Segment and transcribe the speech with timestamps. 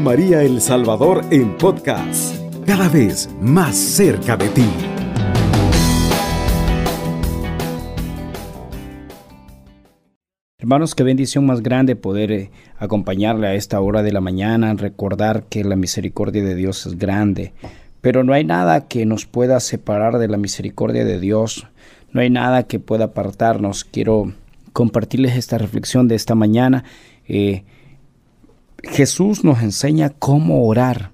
[0.00, 4.66] María El Salvador en podcast, cada vez más cerca de ti.
[10.58, 15.44] Hermanos, qué bendición más grande poder eh, acompañarle a esta hora de la mañana, recordar
[15.44, 17.52] que la misericordia de Dios es grande,
[18.00, 21.66] pero no hay nada que nos pueda separar de la misericordia de Dios,
[22.12, 23.84] no hay nada que pueda apartarnos.
[23.84, 24.32] Quiero
[24.72, 26.84] compartirles esta reflexión de esta mañana.
[27.28, 27.64] Eh,
[28.82, 31.10] Jesús nos enseña cómo orar.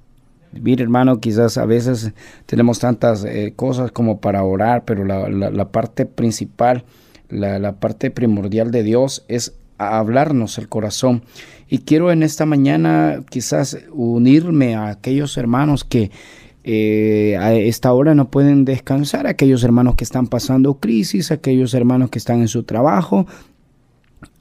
[0.52, 2.12] Mire, hermano, quizás a veces
[2.46, 6.84] tenemos tantas eh, cosas como para orar, pero la, parte principal,
[7.30, 11.22] la, parte primordial de Dios es hablarnos el corazón.
[11.68, 16.10] Y quiero en esta mañana quizás unirme a aquellos hermanos que
[16.64, 22.10] eh, a esta hora no pueden descansar, aquellos hermanos que están pasando crisis, aquellos hermanos
[22.10, 23.26] que están en su trabajo,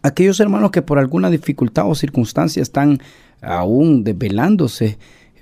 [0.04, 3.00] aquellos hermanos que por alguna dificultad o circunstancia están
[3.42, 4.98] aún desvelándose,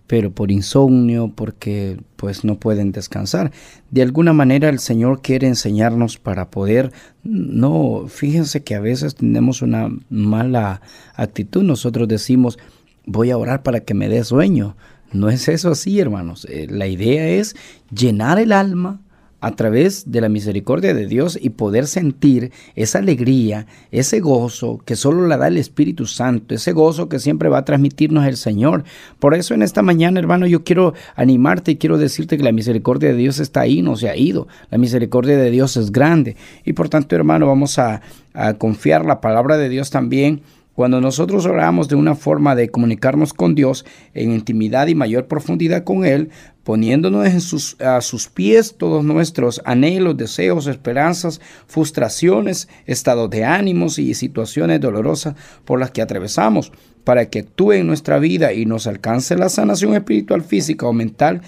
[0.08, 3.52] pero por insomnio, porque pues no pueden descansar.
[3.92, 6.92] De alguna manera el Señor quiere enseñarnos para poder,
[7.24, 10.82] no, fíjense que a veces tenemos una mala
[11.16, 12.58] actitud, nosotros decimos,
[13.06, 14.76] voy a orar para que me dé sueño.
[15.12, 16.46] No es eso así, hermanos.
[16.50, 17.56] Eh, la idea es
[17.92, 19.02] llenar el alma
[19.42, 24.96] a través de la misericordia de Dios y poder sentir esa alegría, ese gozo que
[24.96, 28.84] solo la da el Espíritu Santo, ese gozo que siempre va a transmitirnos el Señor.
[29.20, 33.10] Por eso en esta mañana, hermano, yo quiero animarte y quiero decirte que la misericordia
[33.10, 34.48] de Dios está ahí, no se ha ido.
[34.72, 36.36] La misericordia de Dios es grande.
[36.66, 38.02] Y por tanto, hermano, vamos a,
[38.34, 40.42] a confiar la palabra de Dios también
[40.80, 45.84] cuando nosotros oramos de una forma de comunicarnos con Dios en intimidad y mayor profundidad
[45.84, 46.30] con Él,
[46.64, 54.80] poniéndonos a sus pies todos nuestros anhelos, deseos, esperanzas, frustraciones, estados de ánimos y situaciones
[54.80, 55.36] dolorosas
[55.66, 56.72] por las que atravesamos,
[57.04, 61.42] para que actúe en nuestra vida y nos alcance la sanación espiritual, física o mental,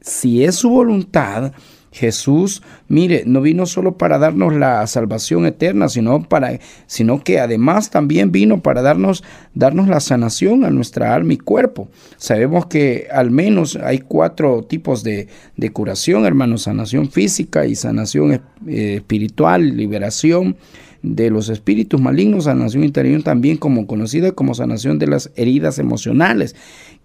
[0.00, 1.52] si es su voluntad,
[1.94, 7.90] Jesús, mire, no vino solo para darnos la salvación eterna, sino para sino que además
[7.90, 9.22] también vino para darnos
[9.54, 11.88] darnos la sanación a nuestra alma y cuerpo.
[12.16, 18.42] Sabemos que al menos hay cuatro tipos de, de curación, hermanos, sanación física y sanación
[18.66, 20.56] eh, espiritual, liberación
[21.04, 26.56] de los espíritus malignos, sanación interior también como conocida como sanación de las heridas emocionales.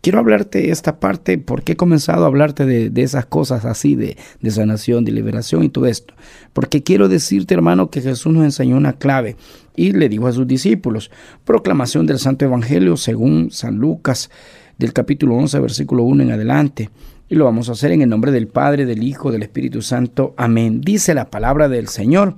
[0.02, 4.16] Quiero hablarte de esta parte porque he comenzado a hablarte de, esas cosas así, de,
[4.42, 6.14] de, sanación, de liberación y todo esto.
[6.54, 9.36] Porque quiero decirte, hermano, que Jesús nos enseñó una clave
[9.76, 11.12] y le dijo a sus discípulos,
[11.44, 14.30] proclamación del Santo Evangelio según San Lucas,
[14.78, 16.90] del capítulo 11, versículo 1 en adelante.
[17.28, 20.34] Y lo vamos a hacer en el nombre del Padre, del Hijo, del Espíritu Santo.
[20.38, 20.82] Amén.
[20.82, 22.36] Dice la palabra del Señor.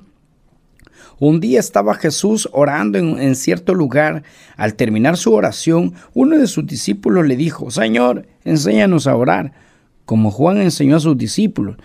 [1.22, 4.24] Un día estaba Jesús orando en, cierto lugar.
[4.58, 9.54] Al terminar su oración, uno de sus discípulos le dijo, Señor, enséñanos a orar,
[10.06, 11.78] como Juan enseñó a sus discípulos.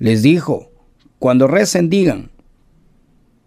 [0.00, 0.72] Les dijo,
[1.20, 2.32] cuando recen digan,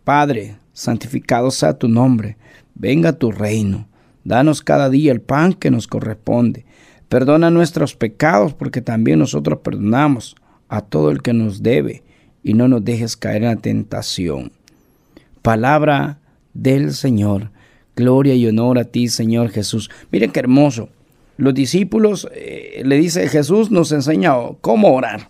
[0.06, 2.38] Padre, santificado sea tu nombre,
[2.74, 3.90] venga tu reino,
[4.24, 6.66] danos cada día el pan que nos corresponde,
[7.10, 10.38] perdona nuestros pecados porque también nosotros perdonamos
[10.70, 12.04] a todo el que nos debe
[12.42, 14.54] y no nos dejes caer en la tentación
[15.46, 16.18] palabra
[16.56, 17.52] del Señor.
[17.96, 19.92] Gloria y honor a ti, Señor Jesús.
[20.12, 20.90] Miren qué hermoso.
[21.38, 25.30] Los discípulos, eh, le dice Jesús, nos enseña cómo orar.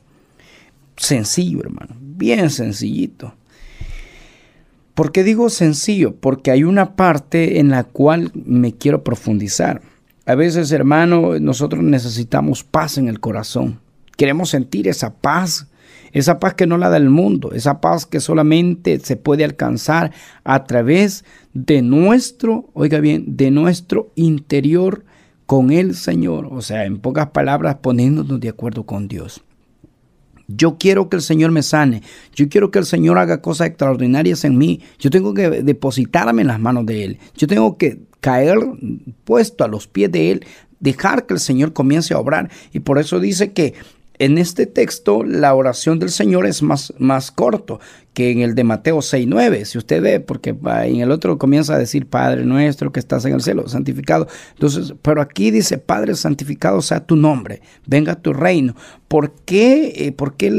[0.96, 3.34] Sencillo, hermano, bien sencillito.
[4.94, 6.16] ¿Por qué digo sencillo?
[6.16, 9.82] Porque hay una parte en la cual me quiero profundizar.
[10.26, 13.82] A veces, hermano, nosotros necesitamos paz en el corazón.
[14.16, 15.68] Queremos sentir esa paz
[16.16, 20.14] esa paz que no la da el mundo, esa paz que solamente se puede alcanzar
[20.46, 25.04] a través de nuestro, oiga bien, de nuestro interior
[25.46, 26.48] con el Señor.
[26.52, 29.44] O sea, en pocas palabras, poniéndonos de acuerdo con Dios.
[30.48, 32.02] Yo quiero que el Señor me sane.
[32.34, 34.80] Yo quiero que el Señor haga cosas extraordinarias en mí.
[34.98, 37.20] Yo tengo que depositarme en las manos de Él.
[37.36, 38.58] Yo tengo que caer
[39.26, 40.46] puesto a los pies de Él,
[40.80, 42.50] dejar que el Señor comience a obrar.
[42.72, 43.74] Y por eso dice que
[44.20, 47.80] en este texto la oración del Señor es más, más corto
[48.14, 51.78] que en el de Mateo 6.9, si usted ve, porque en el otro comienza a
[51.78, 54.28] decir, Padre nuestro que estás en el cielo, santificado.
[54.54, 58.74] Entonces, pero aquí dice, Padre santificado sea tu nombre, venga tu reino.
[59.10, 60.50] ¿Por qué, eh, por qué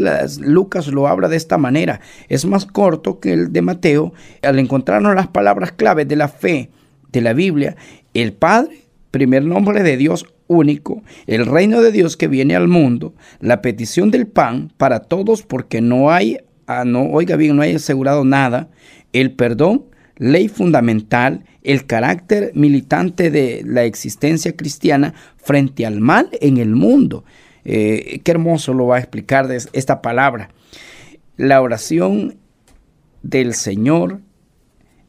[0.40, 2.00] Lucas lo habla de esta manera?
[2.28, 4.12] Es más corto que el de Mateo.
[4.42, 6.70] Al encontrarnos las palabras claves de la fe
[7.10, 7.76] de la Biblia,
[8.12, 13.14] el Padre, primer nombre de Dios, único, el reino de Dios que viene al mundo,
[13.40, 17.74] la petición del pan para todos porque no hay, ah, no, oiga bien, no hay
[17.74, 18.68] asegurado nada,
[19.12, 19.84] el perdón,
[20.16, 27.24] ley fundamental, el carácter militante de la existencia cristiana frente al mal en el mundo.
[27.64, 30.50] Eh, qué hermoso lo va a explicar esta palabra.
[31.36, 32.36] La oración
[33.22, 34.20] del Señor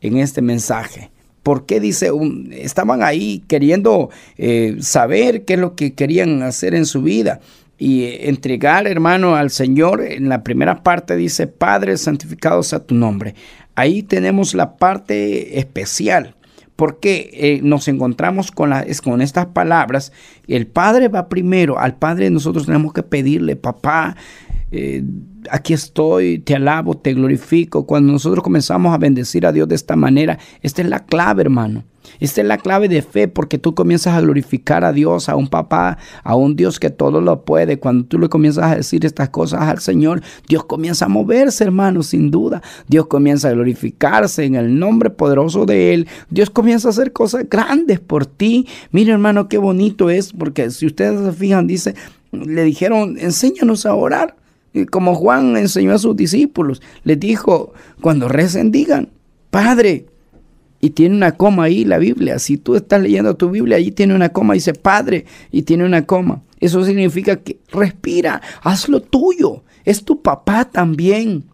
[0.02, 1.12] en este mensaje.
[1.48, 2.12] ¿Por qué dice?
[2.52, 7.40] estaban ahí queriendo eh, saber qué es lo que querían hacer en su vida
[7.78, 10.02] y entregar, hermano, al Señor.
[10.02, 13.34] En la primera parte dice, Padre, santificado sea tu nombre.
[13.76, 16.36] Ahí tenemos la parte especial
[16.76, 20.12] porque eh, nos encontramos con, con estas palabras.
[20.50, 24.18] El Padre va primero, al Padre nosotros tenemos que pedirle, papá,
[24.72, 25.02] eh,
[25.52, 27.86] aquí estoy, te alabo, te glorifico.
[27.86, 31.84] Cuando nosotros comenzamos a bendecir a Dios de esta manera, esta es la clave, hermano.
[32.20, 35.48] Esta es la clave de fe porque tú comienzas a glorificar a Dios, a un
[35.48, 37.80] papá, a un Dios que todo lo puede.
[37.80, 42.04] Cuando tú le comienzas a decir estas cosas al Señor, Dios comienza a moverse, hermano,
[42.04, 42.62] sin duda.
[42.88, 46.08] Dios comienza a glorificarse en el nombre poderoso de Él.
[46.30, 48.68] Dios comienza a hacer cosas grandes por ti.
[48.92, 51.96] Mira, hermano, qué bonito es porque si ustedes se fijan, dice,
[52.32, 54.36] le dijeron, enséñanos a orar
[54.86, 59.10] como Juan enseñó a sus discípulos, les dijo, cuando recen digan,
[59.50, 60.06] Padre,
[60.80, 64.16] y tiene una coma ahí la Biblia, si tú estás leyendo tu Biblia, ahí tiene
[64.16, 66.44] una coma, dice Padre, y tiene una coma.
[66.60, 71.46] Eso significa que respira, haz lo tuyo, es tu papá también.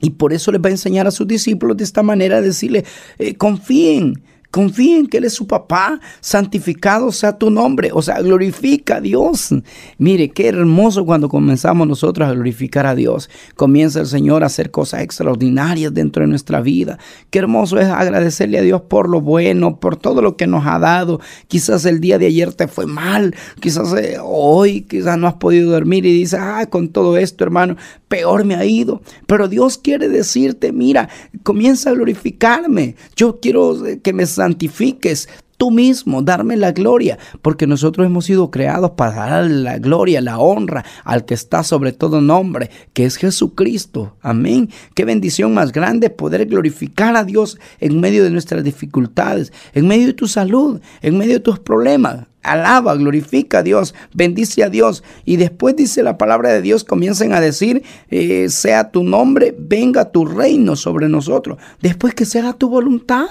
[0.00, 2.84] Y por eso les va a enseñar a sus discípulos de esta manera, decirle,
[3.18, 8.96] eh, confíen, Confíen que Él es su papá, santificado sea tu nombre, o sea, glorifica
[8.96, 9.54] a Dios.
[9.98, 13.28] Mire, qué hermoso cuando comenzamos nosotros a glorificar a Dios.
[13.56, 16.98] Comienza el Señor a hacer cosas extraordinarias dentro de nuestra vida.
[17.28, 20.78] Qué hermoso es agradecerle a Dios por lo bueno, por todo lo que nos ha
[20.78, 21.20] dado.
[21.48, 25.72] Quizás el día de ayer te fue mal, quizás eh, hoy quizás no has podido
[25.72, 27.76] dormir y dices, ah, con todo esto, hermano,
[28.08, 29.02] peor me ha ido.
[29.26, 31.10] Pero Dios quiere decirte, mira,
[31.42, 32.96] comienza a glorificarme.
[33.14, 38.50] Yo quiero eh, que me santifiques tú mismo, darme la gloria, porque nosotros hemos sido
[38.50, 43.16] creados para dar la gloria, la honra al que está sobre todo nombre, que es
[43.16, 44.16] Jesucristo.
[44.22, 44.70] Amén.
[44.94, 50.06] Qué bendición más grande poder glorificar a Dios en medio de nuestras dificultades, en medio
[50.06, 52.26] de tu salud, en medio de tus problemas.
[52.44, 55.02] Alaba, glorifica a Dios, bendice a Dios.
[55.24, 60.12] Y después dice la palabra de Dios, comiencen a decir, eh, sea tu nombre, venga
[60.12, 61.58] tu reino sobre nosotros.
[61.82, 63.26] Después que sea tu voluntad.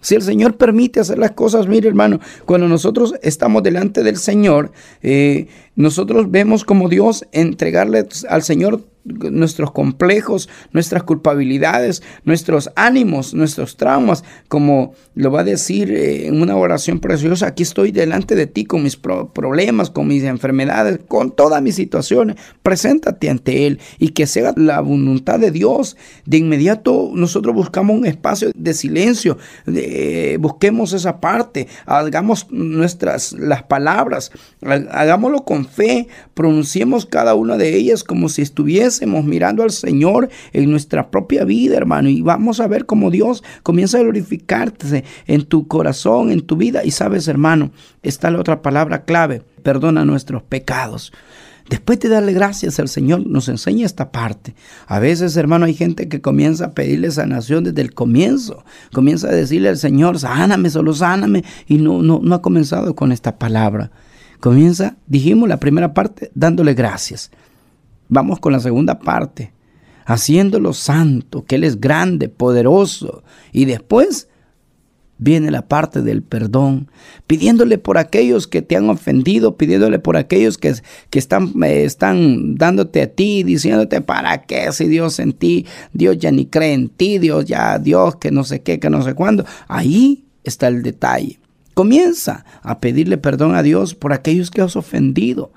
[0.00, 4.70] Si el Señor permite hacer las cosas, mire hermano, cuando nosotros estamos delante del Señor,
[5.02, 8.82] eh, nosotros vemos como Dios entregarle al Señor
[9.30, 16.40] nuestros complejos, nuestras culpabilidades, nuestros ánimos, nuestros traumas, como lo va a decir eh, en
[16.40, 21.32] una oración preciosa, aquí estoy delante de ti con mis problemas, con mis enfermedades, con
[21.32, 25.96] todas mis situaciones, preséntate ante Él y que sea la voluntad de Dios.
[26.24, 29.38] De inmediato nosotros buscamos un espacio de silencio,
[30.38, 34.30] busquemos esa parte, hagamos nuestras las palabras,
[34.62, 40.70] hagámoslo con fe, pronunciemos cada una de ellas como si estuviese mirando al Señor en
[40.70, 45.66] nuestra propia vida, hermano, y vamos a ver cómo Dios comienza a glorificarte en tu
[45.66, 46.84] corazón, en tu vida.
[46.84, 47.70] Y sabes, hermano,
[48.02, 51.12] está la otra palabra clave, perdona nuestros pecados.
[51.68, 54.54] Después de darle gracias al Señor, nos enseña esta parte.
[54.86, 58.64] A veces, hermano, hay gente que comienza a pedirle sanación desde el comienzo.
[58.92, 61.44] Comienza a decirle al Señor, sáname, solo sáname.
[61.66, 63.90] Y no, no, no ha comenzado con esta palabra.
[64.40, 67.30] Comienza, dijimos la primera parte, dándole gracias.
[68.08, 69.52] Vamos con la segunda parte.
[70.06, 73.22] Haciéndolo santo, que Él es grande, poderoso.
[73.52, 74.28] Y después
[75.18, 76.90] viene la parte del perdón,
[77.26, 80.72] pidiéndole por aquellos que te han ofendido, pidiéndole por aquellos que,
[81.10, 86.18] que están, eh, están dándote a ti, diciéndote, ¿para qué si Dios en ti, Dios
[86.18, 89.14] ya ni cree en ti, Dios ya, Dios que no sé qué, que no sé
[89.14, 89.44] cuándo.
[89.66, 91.40] Ahí está el detalle.
[91.74, 95.52] Comienza a pedirle perdón a Dios por aquellos que has ofendido.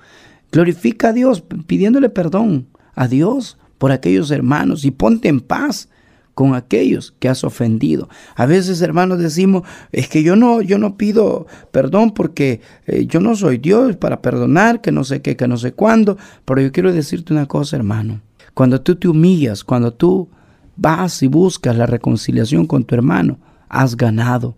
[0.52, 5.90] Glorifica a Dios pidiéndole perdón a Dios por aquellos hermanos y ponte en paz
[6.34, 8.10] con aquellos que has ofendido.
[8.36, 13.20] A veces, hermanos, decimos, es que yo no, yo no pido perdón porque eh, yo
[13.20, 16.72] no soy Dios para perdonar, que no sé qué, que no sé cuándo, pero yo
[16.72, 18.22] quiero decirte una cosa, hermano.
[18.54, 20.30] Cuando tú te humillas, cuando tú
[20.76, 23.40] vas y buscas la reconciliación con tu hermano,
[23.70, 24.58] has ganado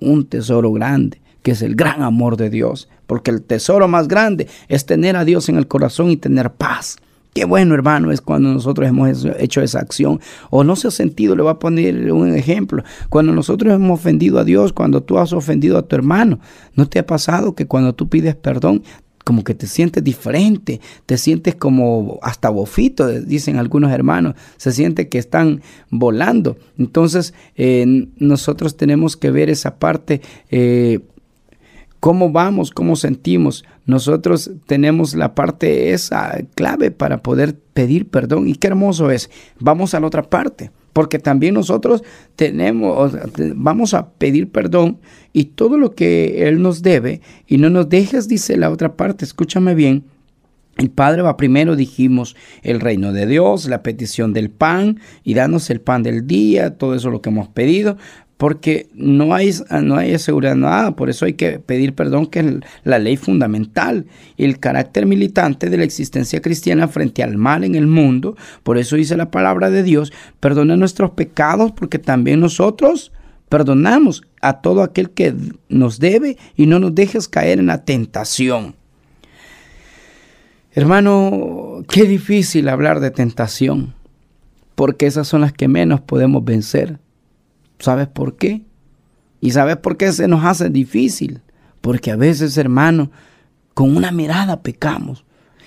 [0.00, 4.48] un tesoro grande que es el gran amor de Dios, porque el tesoro más grande
[4.68, 6.96] es tener a Dios en el corazón y tener paz.
[7.36, 10.20] Qué bueno, hermano, es cuando nosotros hemos hecho esa acción.
[10.48, 12.82] O no se ha sentido, le voy a poner un ejemplo.
[13.10, 16.40] Cuando nosotros hemos ofendido a Dios, cuando tú has ofendido a tu hermano,
[16.76, 18.82] ¿no te ha pasado que cuando tú pides perdón,
[19.26, 25.10] como que te sientes diferente, te sientes como hasta bofito, dicen algunos hermanos, se siente
[25.10, 26.56] que están volando.
[26.78, 30.22] Entonces eh, nosotros tenemos que ver esa parte.
[30.50, 31.00] Eh,
[32.00, 33.64] cómo vamos, cómo sentimos.
[33.84, 38.48] Nosotros tenemos la parte esa clave para poder pedir perdón.
[38.48, 39.30] Y qué hermoso es.
[39.58, 42.02] Vamos a la otra parte, porque también nosotros
[42.36, 43.12] tenemos,
[43.54, 44.98] vamos a pedir perdón
[45.32, 49.24] y todo lo que Él nos debe, y no nos dejes, dice la otra parte,
[49.24, 50.04] escúchame bien.
[50.78, 55.70] El Padre va primero, dijimos, el reino de Dios, la petición del pan y danos
[55.70, 57.96] el pan del día, todo eso lo que hemos pedido
[58.36, 62.46] porque no hay, no hay seguridad nada, por eso hay que pedir perdón, que es
[62.84, 67.74] la ley fundamental y el carácter militante de la existencia cristiana frente al mal en
[67.74, 68.36] el mundo.
[68.62, 73.12] Por eso dice la palabra de Dios, perdona nuestros pecados, porque también nosotros
[73.48, 75.34] perdonamos a todo aquel que
[75.68, 78.74] nos debe y no nos dejes caer en la tentación.
[80.72, 83.94] Hermano, qué difícil hablar de tentación,
[84.74, 86.98] porque esas son las que menos podemos vencer.
[87.78, 88.62] ¿Sabes por qué?
[89.40, 91.40] ¿Y sabes por qué se nos hace difícil?
[91.80, 93.10] Porque a veces, hermano,
[93.74, 95.24] con una mirada pecamos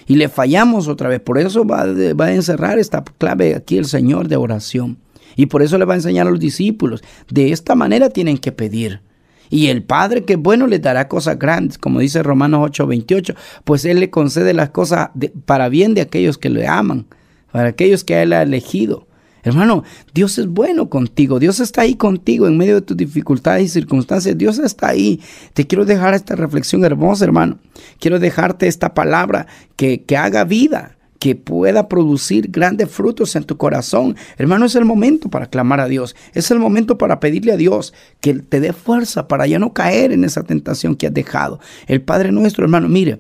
[0.07, 1.19] y le fallamos otra vez.
[1.19, 4.97] Por eso va, va, a encerrar esta clave aquí el Señor de oración.
[5.35, 7.03] Y por eso le va a enseñar a los discípulos.
[7.29, 9.01] De esta manera tienen que pedir.
[9.49, 13.99] Y el Padre que bueno les dará cosas grandes, como dice Romanos 8:28, pues Él
[13.99, 15.09] le concede las cosas
[15.45, 17.07] para bien de aquellos que le aman,
[17.51, 19.07] para aquellos que Él ha elegido.
[19.43, 23.69] Hermano, Dios es bueno contigo, Dios está ahí contigo en medio de tus dificultades y
[23.69, 25.21] circunstancias, Dios está ahí.
[25.53, 27.59] Te quiero dejar esta reflexión hermosa, hermano.
[27.99, 33.57] Quiero dejarte esta palabra que, que haga vida, que pueda producir grandes frutos en tu
[33.57, 34.15] corazón.
[34.37, 37.93] Hermano, es el momento para clamar a Dios, es el momento para pedirle a Dios
[38.21, 41.59] que te dé fuerza para ya no caer en esa tentación que has dejado.
[41.87, 43.19] El Padre nuestro, hermano, mire,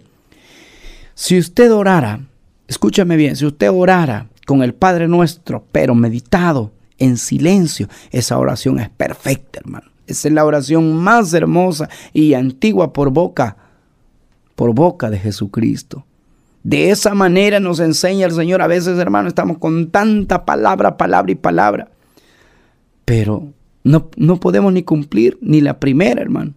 [1.13, 2.21] si usted orara,
[2.67, 8.79] escúchame bien, si usted orara con el Padre nuestro, pero meditado en silencio, esa oración
[8.79, 9.91] es perfecta, hermano.
[10.07, 13.57] Esa es la oración más hermosa y antigua por boca,
[14.55, 16.03] por boca de Jesucristo.
[16.63, 18.63] De esa manera nos enseña el Señor.
[18.63, 21.91] A veces, hermano, estamos con tanta palabra, palabra y palabra.
[23.05, 23.53] Pero
[23.83, 26.55] no, no podemos ni cumplir ni la primera, hermano.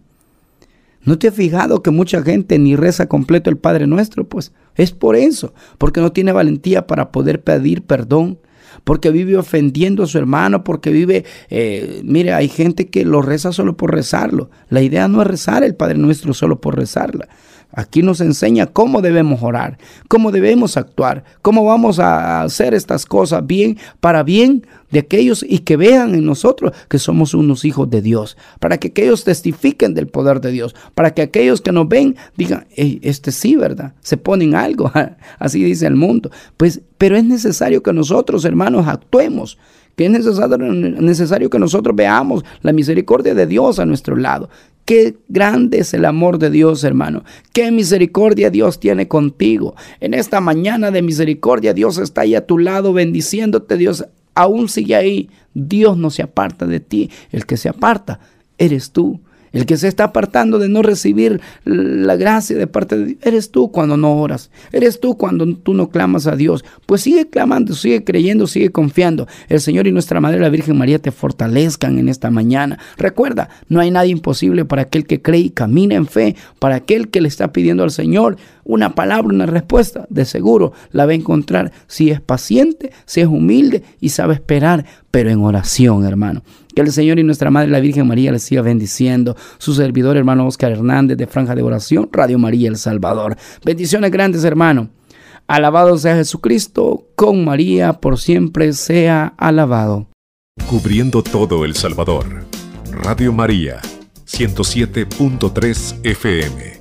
[1.05, 4.27] ¿No te has fijado que mucha gente ni reza completo el Padre Nuestro?
[4.27, 8.39] Pues es por eso, porque no tiene valentía para poder pedir perdón,
[8.83, 13.51] porque vive ofendiendo a su hermano, porque vive, eh, mire, hay gente que lo reza
[13.51, 14.49] solo por rezarlo.
[14.69, 17.27] La idea no es rezar el Padre Nuestro solo por rezarla.
[17.73, 23.45] Aquí nos enseña cómo debemos orar, cómo debemos actuar, cómo vamos a hacer estas cosas
[23.45, 28.01] bien para bien de aquellos y que vean en nosotros que somos unos hijos de
[28.01, 32.15] Dios, para que aquellos testifiquen del poder de Dios, para que aquellos que nos ven
[32.37, 33.93] digan, este sí, ¿verdad?
[34.01, 34.91] Se ponen algo,
[35.39, 36.29] así dice el mundo.
[36.57, 39.57] Pues, pero es necesario que nosotros, hermanos, actuemos
[39.95, 44.49] que es necesario, necesario que nosotros veamos la misericordia de Dios a nuestro lado,
[44.85, 47.23] Qué grande es el amor de Dios, hermano.
[47.53, 49.75] Qué misericordia Dios tiene contigo.
[50.01, 53.77] En esta mañana de misericordia, Dios está ahí a tu lado bendiciéndote.
[53.77, 55.29] Dios aún sigue ahí.
[55.53, 57.09] Dios no se aparta de ti.
[57.31, 58.19] El que se aparta
[58.57, 59.21] eres tú.
[59.53, 63.51] El que se está apartando de no recibir la gracia de parte de Dios, eres
[63.51, 64.49] tú cuando no oras.
[64.71, 66.65] Eres tú cuando tú no clamas a Dios.
[66.85, 69.27] Pues sigue clamando, sigue creyendo, sigue confiando.
[69.49, 72.79] El Señor y nuestra Madre la Virgen María te fortalezcan en esta mañana.
[72.97, 77.09] Recuerda, no hay nada imposible para aquel que cree y camina en fe, para aquel
[77.09, 81.15] que le está pidiendo al Señor una palabra, una respuesta, de seguro la va a
[81.15, 86.41] encontrar si es paciente, si es humilde y sabe esperar, pero en oración, hermano.
[86.73, 89.37] Que el Señor y nuestra Madre la Virgen María les siga bendiciendo.
[89.59, 93.37] Su servidor, hermano Oscar Hernández, de Franja de Oración, Radio María El Salvador.
[93.63, 94.89] Bendiciones grandes, hermano.
[95.45, 100.07] Alabado sea Jesucristo, con María por siempre sea alabado.
[100.67, 102.45] Cubriendo todo El Salvador.
[102.91, 103.81] Radio María,
[104.25, 106.73] 107.3 FM.